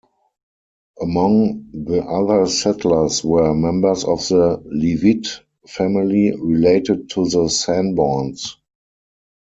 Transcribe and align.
Among 0.99 1.67
the 1.71 2.03
other 2.03 2.47
settlers 2.47 3.23
were 3.23 3.53
members 3.53 4.03
of 4.03 4.27
the 4.29 4.59
Leavitt 4.65 5.27
family, 5.67 6.31
related 6.35 7.11
to 7.11 7.25
the 7.29 7.47
Sanborns. 7.47 8.55